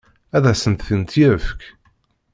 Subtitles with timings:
[0.35, 1.59] Ad asent-tent-yefk?